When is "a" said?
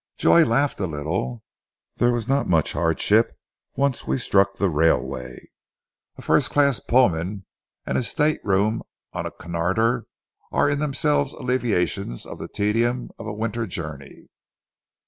0.79-0.87, 6.17-6.23, 7.99-8.01, 9.27-9.31, 13.27-13.33